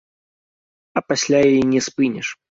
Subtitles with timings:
[1.01, 2.27] А пасля яе не спыніш.